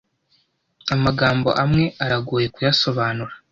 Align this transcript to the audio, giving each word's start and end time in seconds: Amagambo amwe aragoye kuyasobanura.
Amagambo 0.95 1.49
amwe 1.63 1.85
aragoye 2.03 2.47
kuyasobanura. 2.53 3.33